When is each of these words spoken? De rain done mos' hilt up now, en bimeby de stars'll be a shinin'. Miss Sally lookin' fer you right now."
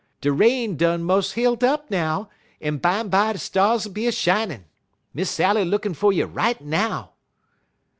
De 0.19 0.31
rain 0.33 0.75
done 0.77 1.03
mos' 1.03 1.33
hilt 1.33 1.61
up 1.63 1.91
now, 1.91 2.27
en 2.59 2.79
bimeby 2.79 3.33
de 3.33 3.37
stars'll 3.37 3.91
be 3.91 4.07
a 4.07 4.11
shinin'. 4.11 4.65
Miss 5.13 5.29
Sally 5.29 5.63
lookin' 5.63 5.93
fer 5.93 6.11
you 6.11 6.25
right 6.25 6.59
now." 6.59 7.11